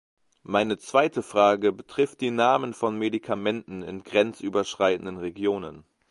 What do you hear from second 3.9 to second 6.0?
grenzüberschreitenden Regionen.